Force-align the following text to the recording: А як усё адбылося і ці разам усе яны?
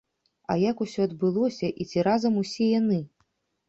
А 0.53 0.55
як 0.63 0.81
усё 0.85 1.05
адбылося 1.11 1.71
і 1.81 1.91
ці 1.91 2.09
разам 2.11 2.43
усе 2.45 2.75
яны? 2.79 2.99